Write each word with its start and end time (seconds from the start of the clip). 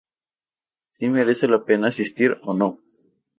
si 0.95 1.09
merece 1.09 1.47
la 1.47 1.63
pena 1.63 1.89
asistir 1.89 2.35
o 2.41 2.55
no 2.55 2.79